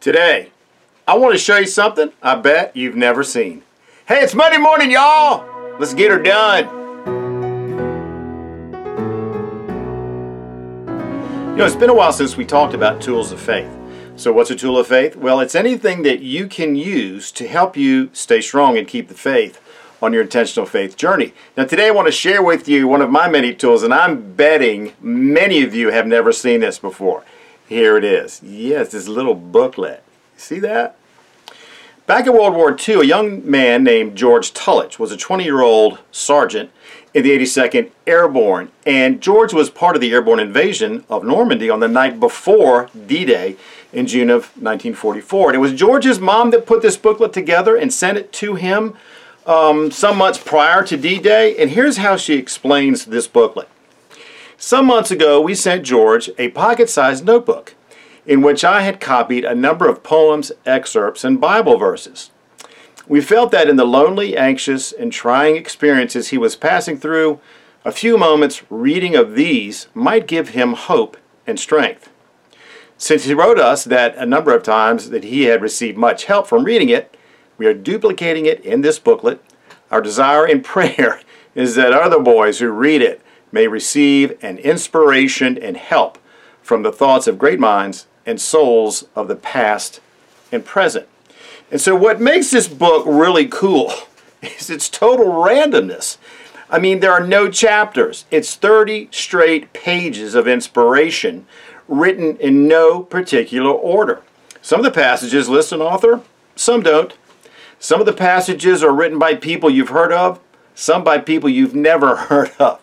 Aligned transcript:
Today, 0.00 0.52
I 1.08 1.18
want 1.18 1.34
to 1.34 1.38
show 1.38 1.56
you 1.56 1.66
something 1.66 2.12
I 2.22 2.36
bet 2.36 2.76
you've 2.76 2.94
never 2.94 3.24
seen. 3.24 3.64
Hey, 4.06 4.20
it's 4.20 4.32
Monday 4.32 4.56
morning, 4.56 4.92
y'all! 4.92 5.44
Let's 5.80 5.92
get 5.92 6.12
her 6.12 6.22
done. 6.22 6.66
You 11.50 11.56
know, 11.56 11.66
it's 11.66 11.74
been 11.74 11.90
a 11.90 11.94
while 11.94 12.12
since 12.12 12.36
we 12.36 12.44
talked 12.44 12.74
about 12.74 13.00
tools 13.00 13.32
of 13.32 13.40
faith. 13.40 13.68
So, 14.14 14.32
what's 14.32 14.52
a 14.52 14.54
tool 14.54 14.78
of 14.78 14.86
faith? 14.86 15.16
Well, 15.16 15.40
it's 15.40 15.56
anything 15.56 16.02
that 16.02 16.20
you 16.20 16.46
can 16.46 16.76
use 16.76 17.32
to 17.32 17.48
help 17.48 17.76
you 17.76 18.10
stay 18.12 18.40
strong 18.40 18.78
and 18.78 18.86
keep 18.86 19.08
the 19.08 19.14
faith 19.14 19.60
on 20.00 20.12
your 20.12 20.22
intentional 20.22 20.64
faith 20.64 20.96
journey. 20.96 21.34
Now, 21.56 21.64
today 21.64 21.88
I 21.88 21.90
want 21.90 22.06
to 22.06 22.12
share 22.12 22.40
with 22.40 22.68
you 22.68 22.86
one 22.86 23.02
of 23.02 23.10
my 23.10 23.28
many 23.28 23.52
tools, 23.52 23.82
and 23.82 23.92
I'm 23.92 24.34
betting 24.34 24.92
many 25.00 25.64
of 25.64 25.74
you 25.74 25.90
have 25.90 26.06
never 26.06 26.30
seen 26.30 26.60
this 26.60 26.78
before. 26.78 27.24
Here 27.68 27.98
it 27.98 28.04
is. 28.04 28.40
Yes, 28.42 28.92
this 28.92 29.08
little 29.08 29.34
booklet. 29.34 30.02
See 30.38 30.58
that? 30.60 30.96
Back 32.06 32.26
in 32.26 32.32
World 32.32 32.54
War 32.54 32.74
II, 32.74 32.94
a 32.94 33.04
young 33.04 33.48
man 33.48 33.84
named 33.84 34.16
George 34.16 34.54
Tullidge 34.54 34.98
was 34.98 35.12
a 35.12 35.18
20 35.18 35.44
year 35.44 35.60
old 35.60 35.98
sergeant 36.10 36.70
in 37.12 37.24
the 37.24 37.30
82nd 37.38 37.90
Airborne. 38.06 38.70
And 38.86 39.20
George 39.20 39.52
was 39.52 39.68
part 39.68 39.96
of 39.96 40.00
the 40.00 40.12
airborne 40.12 40.40
invasion 40.40 41.04
of 41.10 41.24
Normandy 41.24 41.68
on 41.68 41.80
the 41.80 41.88
night 41.88 42.18
before 42.18 42.88
D 43.06 43.26
Day 43.26 43.56
in 43.92 44.06
June 44.06 44.30
of 44.30 44.44
1944. 44.56 45.50
And 45.50 45.56
it 45.56 45.60
was 45.60 45.74
George's 45.74 46.18
mom 46.18 46.50
that 46.52 46.64
put 46.64 46.80
this 46.80 46.96
booklet 46.96 47.34
together 47.34 47.76
and 47.76 47.92
sent 47.92 48.16
it 48.16 48.32
to 48.32 48.54
him 48.54 48.94
um, 49.44 49.90
some 49.90 50.16
months 50.16 50.38
prior 50.38 50.82
to 50.84 50.96
D 50.96 51.18
Day. 51.18 51.54
And 51.58 51.72
here's 51.72 51.98
how 51.98 52.16
she 52.16 52.36
explains 52.36 53.04
this 53.04 53.26
booklet. 53.26 53.68
Some 54.60 54.86
months 54.86 55.12
ago, 55.12 55.40
we 55.40 55.54
sent 55.54 55.84
George 55.84 56.30
a 56.36 56.48
pocket 56.48 56.90
sized 56.90 57.24
notebook 57.24 57.76
in 58.26 58.42
which 58.42 58.64
I 58.64 58.82
had 58.82 58.98
copied 58.98 59.44
a 59.44 59.54
number 59.54 59.88
of 59.88 60.02
poems, 60.02 60.50
excerpts, 60.66 61.22
and 61.22 61.40
Bible 61.40 61.78
verses. 61.78 62.32
We 63.06 63.20
felt 63.20 63.52
that 63.52 63.68
in 63.68 63.76
the 63.76 63.84
lonely, 63.84 64.36
anxious, 64.36 64.90
and 64.90 65.12
trying 65.12 65.54
experiences 65.54 66.28
he 66.28 66.38
was 66.38 66.56
passing 66.56 66.98
through, 66.98 67.38
a 67.84 67.92
few 67.92 68.18
moments 68.18 68.64
reading 68.68 69.14
of 69.14 69.36
these 69.36 69.86
might 69.94 70.26
give 70.26 70.48
him 70.48 70.72
hope 70.72 71.16
and 71.46 71.58
strength. 71.58 72.10
Since 72.96 73.24
he 73.24 73.34
wrote 73.34 73.60
us 73.60 73.84
that 73.84 74.16
a 74.16 74.26
number 74.26 74.52
of 74.52 74.64
times 74.64 75.10
that 75.10 75.22
he 75.22 75.44
had 75.44 75.62
received 75.62 75.96
much 75.96 76.24
help 76.24 76.48
from 76.48 76.64
reading 76.64 76.88
it, 76.88 77.16
we 77.58 77.66
are 77.66 77.74
duplicating 77.74 78.44
it 78.44 78.60
in 78.64 78.80
this 78.80 78.98
booklet. 78.98 79.40
Our 79.92 80.00
desire 80.00 80.44
and 80.44 80.64
prayer 80.64 81.20
is 81.54 81.76
that 81.76 81.92
other 81.92 82.18
boys 82.18 82.58
who 82.58 82.70
read 82.70 83.02
it 83.02 83.22
may 83.52 83.66
receive 83.66 84.36
an 84.42 84.58
inspiration 84.58 85.58
and 85.58 85.76
help 85.76 86.18
from 86.62 86.82
the 86.82 86.92
thoughts 86.92 87.26
of 87.26 87.38
great 87.38 87.58
minds 87.58 88.06
and 88.26 88.40
souls 88.40 89.06
of 89.14 89.28
the 89.28 89.36
past 89.36 90.00
and 90.52 90.64
present. 90.64 91.06
And 91.70 91.80
so, 91.80 91.94
what 91.94 92.20
makes 92.20 92.50
this 92.50 92.68
book 92.68 93.04
really 93.06 93.46
cool 93.46 93.92
is 94.42 94.70
its 94.70 94.88
total 94.88 95.26
randomness. 95.26 96.18
I 96.70 96.78
mean, 96.78 97.00
there 97.00 97.12
are 97.12 97.26
no 97.26 97.50
chapters, 97.50 98.26
it's 98.30 98.54
30 98.54 99.08
straight 99.10 99.72
pages 99.72 100.34
of 100.34 100.46
inspiration 100.46 101.46
written 101.88 102.36
in 102.36 102.68
no 102.68 103.02
particular 103.02 103.70
order. 103.70 104.20
Some 104.60 104.80
of 104.80 104.84
the 104.84 104.90
passages 104.90 105.48
list 105.48 105.72
an 105.72 105.80
author, 105.80 106.20
some 106.54 106.82
don't. 106.82 107.16
Some 107.78 108.00
of 108.00 108.06
the 108.06 108.12
passages 108.12 108.82
are 108.82 108.92
written 108.92 109.18
by 109.18 109.34
people 109.34 109.70
you've 109.70 109.90
heard 109.90 110.12
of, 110.12 110.40
some 110.74 111.04
by 111.04 111.18
people 111.18 111.48
you've 111.48 111.74
never 111.74 112.16
heard 112.28 112.50
of. 112.58 112.80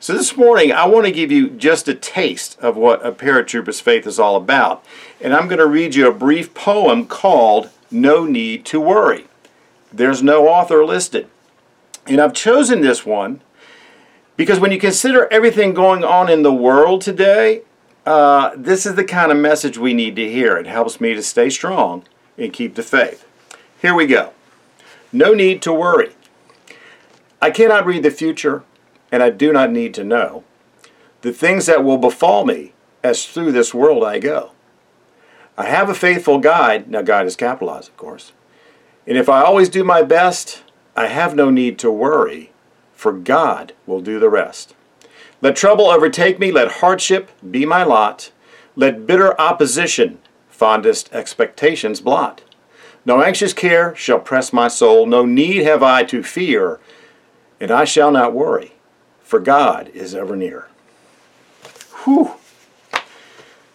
So 0.00 0.12
this 0.12 0.36
morning, 0.36 0.70
I 0.70 0.86
want 0.86 1.06
to 1.06 1.12
give 1.12 1.32
you 1.32 1.50
just 1.50 1.88
a 1.88 1.94
taste 1.94 2.56
of 2.60 2.76
what 2.76 3.04
a 3.04 3.10
paratrooper's 3.10 3.80
faith 3.80 4.06
is 4.06 4.20
all 4.20 4.36
about. 4.36 4.84
And 5.20 5.34
I'm 5.34 5.48
going 5.48 5.58
to 5.58 5.66
read 5.66 5.96
you 5.96 6.06
a 6.06 6.14
brief 6.14 6.54
poem 6.54 7.04
called 7.04 7.70
No 7.90 8.24
Need 8.24 8.64
to 8.66 8.80
Worry. 8.80 9.26
There's 9.92 10.22
no 10.22 10.46
author 10.46 10.84
listed. 10.84 11.28
And 12.06 12.20
I've 12.20 12.32
chosen 12.32 12.80
this 12.80 13.04
one 13.04 13.40
because 14.36 14.60
when 14.60 14.70
you 14.70 14.78
consider 14.78 15.26
everything 15.32 15.74
going 15.74 16.04
on 16.04 16.30
in 16.30 16.42
the 16.42 16.54
world 16.54 17.02
today, 17.02 17.62
uh, 18.06 18.52
this 18.56 18.86
is 18.86 18.94
the 18.94 19.02
kind 19.02 19.32
of 19.32 19.38
message 19.38 19.78
we 19.78 19.94
need 19.94 20.14
to 20.14 20.30
hear. 20.30 20.56
It 20.56 20.68
helps 20.68 21.00
me 21.00 21.12
to 21.14 21.22
stay 21.24 21.50
strong 21.50 22.04
and 22.38 22.52
keep 22.52 22.76
the 22.76 22.84
faith. 22.84 23.26
Here 23.82 23.96
we 23.96 24.06
go. 24.06 24.30
No 25.10 25.34
need 25.34 25.60
to 25.62 25.72
worry. 25.72 26.12
I 27.42 27.50
cannot 27.50 27.84
read 27.84 28.04
the 28.04 28.12
future 28.12 28.62
and 29.10 29.22
I 29.22 29.30
do 29.30 29.52
not 29.52 29.70
need 29.70 29.94
to 29.94 30.04
know. 30.04 30.44
The 31.22 31.32
things 31.32 31.66
that 31.66 31.84
will 31.84 31.98
befall 31.98 32.44
me 32.44 32.72
as 33.02 33.26
through 33.26 33.52
this 33.52 33.74
world 33.74 34.04
I 34.04 34.18
go. 34.18 34.52
I 35.56 35.66
have 35.66 35.88
a 35.88 35.94
faithful 35.94 36.38
guide, 36.38 36.88
now 36.88 37.02
guide 37.02 37.26
is 37.26 37.34
capitalized, 37.34 37.88
of 37.88 37.96
course, 37.96 38.32
and 39.06 39.16
if 39.16 39.28
I 39.28 39.42
always 39.42 39.68
do 39.68 39.82
my 39.82 40.02
best, 40.02 40.62
I 40.94 41.06
have 41.06 41.34
no 41.34 41.50
need 41.50 41.78
to 41.80 41.90
worry, 41.90 42.52
for 42.92 43.12
God 43.12 43.72
will 43.86 44.00
do 44.00 44.20
the 44.20 44.28
rest. 44.28 44.74
Let 45.40 45.56
trouble 45.56 45.86
overtake 45.86 46.38
me, 46.38 46.52
let 46.52 46.72
hardship 46.72 47.30
be 47.48 47.64
my 47.64 47.82
lot, 47.82 48.30
let 48.76 49.06
bitter 49.06 49.40
opposition 49.40 50.18
fondest 50.48 51.12
expectations 51.12 52.00
blot. 52.00 52.42
No 53.04 53.22
anxious 53.22 53.52
care 53.52 53.94
shall 53.96 54.18
press 54.18 54.52
my 54.52 54.68
soul, 54.68 55.06
no 55.06 55.24
need 55.24 55.64
have 55.64 55.82
I 55.82 56.04
to 56.04 56.22
fear, 56.22 56.78
and 57.60 57.70
I 57.70 57.84
shall 57.84 58.10
not 58.10 58.34
worry 58.34 58.74
for 59.28 59.38
God 59.38 59.90
is 59.90 60.14
ever 60.14 60.34
near. 60.34 60.68
Whew. 62.02 62.30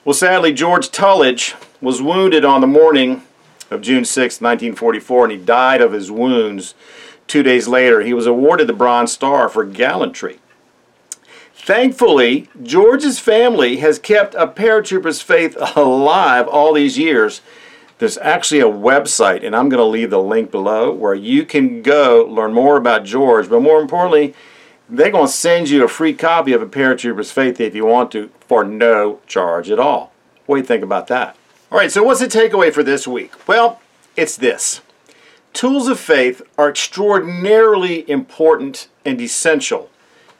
Well, 0.04 0.16
sadly, 0.16 0.52
George 0.52 0.90
Tullidge 0.90 1.54
was 1.80 2.02
wounded 2.02 2.44
on 2.44 2.60
the 2.60 2.66
morning 2.66 3.22
of 3.70 3.82
June 3.82 4.04
6, 4.04 4.42
1944, 4.42 5.26
and 5.26 5.32
he 5.32 5.38
died 5.38 5.80
of 5.80 5.92
his 5.92 6.10
wounds 6.10 6.74
two 7.28 7.44
days 7.44 7.68
later. 7.68 8.02
He 8.02 8.16
was 8.16 8.26
awarded 8.26 8.66
the 8.66 8.74
Bronze 8.74 9.12
Star 9.12 9.48
for 9.48 9.64
gallantry. 9.64 10.40
Thankfully, 11.54 12.50
George's 12.64 13.20
family 13.20 13.78
has 13.78 14.00
kept 14.00 14.34
a 14.34 14.48
paratrooper's 14.48 15.22
faith 15.22 15.56
alive 15.76 16.48
all 16.48 16.74
these 16.74 16.98
years. 16.98 17.42
There's 18.00 18.18
actually 18.18 18.62
a 18.62 18.66
website, 18.66 19.46
and 19.46 19.56
I'm 19.56 19.70
going 19.70 19.78
to 19.78 19.86
leave 19.86 20.10
the 20.10 20.18
link 20.20 20.50
below, 20.50 20.92
where 20.92 21.14
you 21.14 21.46
can 21.46 21.84
go 21.84 22.26
learn 22.28 22.54
more 22.54 22.76
about 22.76 23.06
George, 23.06 23.48
but 23.52 23.62
more 23.62 23.80
importantly, 23.80 24.34
they're 24.94 25.12
going 25.12 25.26
to 25.26 25.32
send 25.32 25.70
you 25.70 25.84
a 25.84 25.88
free 25.88 26.14
copy 26.14 26.54
of 26.54 26.62
a 26.62 26.68
Paratrooper's 26.68 27.32
Faith 27.32 27.60
if 27.60 27.74
you 27.74 27.86
want 27.86 28.12
to 28.12 28.30
for 28.48 28.64
no 28.64 29.20
charge 29.26 29.72
at 29.72 29.80
all. 29.80 30.14
What 30.46 30.56
do 30.56 30.62
you 30.62 30.68
think 30.68 30.84
about 30.84 31.08
that? 31.08 31.36
All 31.72 31.80
right, 31.80 31.92
so 31.92 32.04
what's 32.04 32.20
the 32.20 32.28
takeaway 32.28 32.72
for 32.72 32.84
this 32.84 33.08
week? 33.08 33.48
Well, 33.48 33.82
it's 34.16 34.38
this. 34.38 34.82
Tools 35.52 35.88
of 35.88 36.00
faith 36.00 36.44
are 36.60 36.70
extraordinarily 36.70 38.08
important 38.10 38.88
and 39.04 39.20
essential 39.20 39.90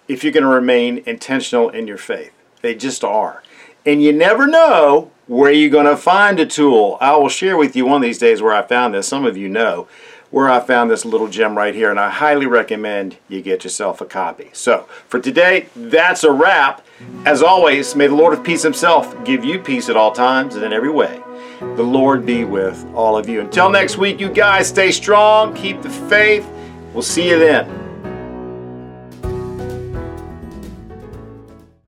if 0.08 0.24
you're 0.24 0.34
going 0.34 0.44
to 0.44 0.50
remain 0.50 1.02
intentional 1.08 1.70
in 1.70 1.88
your 1.88 1.98
faith. 1.98 2.34
They 2.62 2.76
just 2.76 3.04
are. 3.04 3.42
And 3.86 4.04
you 4.04 4.14
never 4.14 4.46
know 4.46 5.12
where 5.26 5.52
you're 5.52 5.72
going 5.72 5.86
to 5.86 5.98
find 5.98 6.40
a 6.40 6.46
tool. 6.46 6.98
I 7.02 7.16
will 7.18 7.30
share 7.30 7.58
with 7.58 7.76
you 7.76 7.86
one 7.86 7.98
of 7.98 8.02
these 8.04 8.20
days 8.20 8.42
where 8.42 8.54
I 8.54 8.62
found 8.62 8.94
this. 8.94 9.08
Some 9.08 9.26
of 9.26 9.36
you 9.36 9.50
know 9.50 9.88
where 10.34 10.50
I 10.50 10.60
found 10.62 10.90
this 10.90 11.06
little 11.06 11.28
gem 11.28 11.56
right 11.56 11.76
here, 11.76 11.92
and 11.92 12.00
I 12.00 12.10
highly 12.10 12.48
recommend 12.48 13.18
you 13.30 13.40
get 13.40 13.64
yourself 13.64 14.02
a 14.02 14.06
copy. 14.06 14.50
So, 14.52 14.88
for 15.08 15.20
today, 15.20 15.68
that's 15.76 16.24
a 16.24 16.32
wrap. 16.32 16.84
As 17.24 17.44
always, 17.44 17.96
may 17.96 18.08
the 18.08 18.16
Lord 18.16 18.34
of 18.34 18.44
peace 18.44 18.64
himself 18.64 19.24
give 19.26 19.46
you 19.46 19.60
peace 19.60 19.90
at 19.90 19.96
all 19.96 20.12
times 20.12 20.56
and 20.56 20.66
in 20.66 20.74
every 20.74 20.90
way. 20.90 21.22
The 21.60 21.84
Lord 21.84 22.26
be 22.26 22.46
with 22.46 22.84
all 22.96 23.16
of 23.16 23.30
you. 23.30 23.42
Until 23.42 23.70
next 23.70 23.98
week, 23.98 24.20
you 24.20 24.28
guys 24.28 24.68
stay 24.68 24.90
strong, 24.90 25.54
keep 25.54 25.84
the 25.84 25.92
faith. 25.92 26.50
We'll 26.94 27.04
see 27.04 27.30
you 27.30 27.38
then. 27.38 27.83